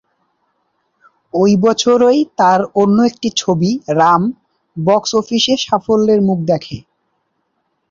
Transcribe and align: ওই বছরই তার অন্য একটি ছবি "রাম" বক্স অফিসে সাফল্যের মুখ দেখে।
ওই 1.33 1.51
বছরই 1.65 2.19
তার 2.39 2.59
অন্য 2.81 2.97
একটি 3.03 3.29
ছবি 3.37 3.69
"রাম" 3.99 4.23
বক্স 4.77 5.11
অফিসে 5.15 5.53
সাফল্যের 5.65 6.21
মুখ 6.21 6.39
দেখে। 6.51 6.77